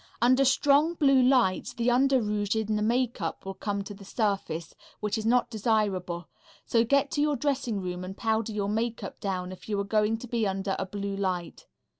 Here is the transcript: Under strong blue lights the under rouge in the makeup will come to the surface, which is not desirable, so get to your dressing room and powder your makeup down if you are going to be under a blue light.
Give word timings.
Under 0.19 0.43
strong 0.45 0.95
blue 0.95 1.21
lights 1.21 1.73
the 1.75 1.91
under 1.91 2.19
rouge 2.23 2.55
in 2.55 2.75
the 2.75 2.81
makeup 2.81 3.45
will 3.45 3.53
come 3.53 3.83
to 3.83 3.93
the 3.93 4.03
surface, 4.03 4.73
which 4.99 5.15
is 5.15 5.27
not 5.27 5.51
desirable, 5.51 6.27
so 6.65 6.83
get 6.83 7.11
to 7.11 7.21
your 7.21 7.35
dressing 7.35 7.79
room 7.79 8.03
and 8.03 8.17
powder 8.17 8.51
your 8.51 8.67
makeup 8.67 9.19
down 9.19 9.51
if 9.51 9.69
you 9.69 9.79
are 9.79 9.83
going 9.83 10.17
to 10.17 10.27
be 10.27 10.47
under 10.47 10.75
a 10.79 10.87
blue 10.87 11.15
light. 11.15 11.67